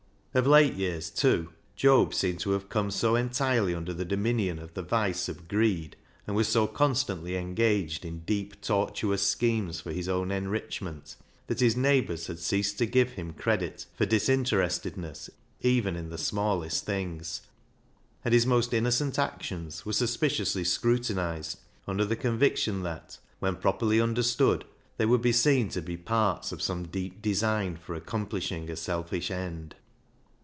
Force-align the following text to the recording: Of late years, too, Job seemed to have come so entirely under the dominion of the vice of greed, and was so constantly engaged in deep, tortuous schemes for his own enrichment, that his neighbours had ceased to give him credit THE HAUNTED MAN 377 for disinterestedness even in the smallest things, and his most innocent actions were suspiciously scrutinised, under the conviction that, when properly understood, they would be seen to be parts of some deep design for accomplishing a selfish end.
Of 0.33 0.47
late 0.47 0.75
years, 0.75 1.09
too, 1.09 1.51
Job 1.75 2.13
seemed 2.13 2.39
to 2.39 2.51
have 2.51 2.69
come 2.69 2.89
so 2.89 3.17
entirely 3.17 3.75
under 3.75 3.93
the 3.93 4.05
dominion 4.05 4.59
of 4.59 4.75
the 4.75 4.81
vice 4.81 5.27
of 5.27 5.49
greed, 5.49 5.97
and 6.25 6.37
was 6.37 6.47
so 6.47 6.67
constantly 6.67 7.35
engaged 7.35 8.05
in 8.05 8.19
deep, 8.19 8.61
tortuous 8.61 9.21
schemes 9.27 9.81
for 9.81 9.91
his 9.91 10.07
own 10.07 10.31
enrichment, 10.31 11.17
that 11.47 11.59
his 11.59 11.75
neighbours 11.75 12.27
had 12.27 12.39
ceased 12.39 12.77
to 12.77 12.85
give 12.85 13.09
him 13.11 13.33
credit 13.33 13.85
THE 13.97 14.05
HAUNTED 14.05 14.27
MAN 14.29 14.45
377 14.45 15.01
for 15.01 15.03
disinterestedness 15.25 15.29
even 15.59 15.97
in 15.97 16.09
the 16.09 16.17
smallest 16.17 16.85
things, 16.85 17.41
and 18.23 18.33
his 18.33 18.45
most 18.45 18.73
innocent 18.73 19.19
actions 19.19 19.85
were 19.85 19.91
suspiciously 19.91 20.63
scrutinised, 20.63 21.59
under 21.85 22.05
the 22.05 22.15
conviction 22.15 22.83
that, 22.83 23.17
when 23.39 23.57
properly 23.57 23.99
understood, 23.99 24.63
they 24.95 25.05
would 25.05 25.21
be 25.21 25.33
seen 25.33 25.67
to 25.71 25.81
be 25.81 25.97
parts 25.97 26.53
of 26.53 26.61
some 26.61 26.87
deep 26.87 27.21
design 27.21 27.75
for 27.75 27.95
accomplishing 27.95 28.69
a 28.71 28.77
selfish 28.77 29.29
end. 29.29 29.75